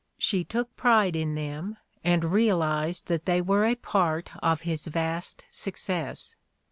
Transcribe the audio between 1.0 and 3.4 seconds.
in them, and realized that they